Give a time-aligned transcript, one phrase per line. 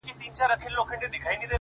[0.37, 1.47] ټوله وركه يې!